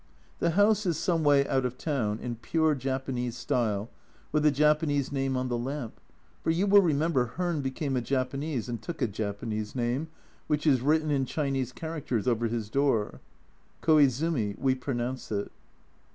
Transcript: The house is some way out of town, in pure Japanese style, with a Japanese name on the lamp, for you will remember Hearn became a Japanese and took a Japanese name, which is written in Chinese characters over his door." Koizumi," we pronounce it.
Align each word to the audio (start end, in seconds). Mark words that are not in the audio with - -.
The 0.39 0.57
house 0.57 0.87
is 0.87 0.97
some 0.97 1.23
way 1.23 1.47
out 1.47 1.63
of 1.63 1.77
town, 1.77 2.17
in 2.17 2.37
pure 2.37 2.73
Japanese 2.73 3.37
style, 3.37 3.91
with 4.31 4.43
a 4.47 4.49
Japanese 4.49 5.11
name 5.11 5.37
on 5.37 5.47
the 5.47 5.59
lamp, 5.59 6.01
for 6.43 6.49
you 6.49 6.65
will 6.65 6.81
remember 6.81 7.25
Hearn 7.25 7.61
became 7.61 7.95
a 7.95 8.01
Japanese 8.01 8.67
and 8.67 8.81
took 8.81 9.03
a 9.03 9.07
Japanese 9.07 9.75
name, 9.75 10.07
which 10.47 10.65
is 10.65 10.81
written 10.81 11.11
in 11.11 11.25
Chinese 11.27 11.71
characters 11.71 12.27
over 12.27 12.47
his 12.47 12.71
door." 12.71 13.21
Koizumi," 13.83 14.57
we 14.57 14.73
pronounce 14.73 15.31
it. 15.31 15.51